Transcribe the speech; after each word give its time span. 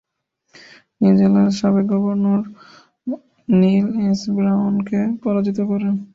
তিনি 0.93 1.11
জেলার 1.19 1.49
সাবেক 1.59 1.85
গভর্নর 1.91 2.41
নিল 3.47 3.85
এস. 4.05 4.21
ব্রাউনকে 4.35 4.99
পরাজিত 5.23 5.59
করেন। 5.69 5.93